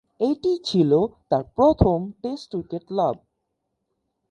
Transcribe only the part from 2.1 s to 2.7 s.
test